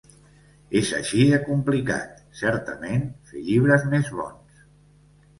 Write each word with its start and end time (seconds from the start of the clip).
És 0.79 0.87
així 0.99 1.25
de 1.33 1.37
complicat, 1.49 2.15
certament: 2.39 3.03
fer 3.33 3.43
llibres 3.49 3.85
més 3.93 4.09
bons. 4.21 4.65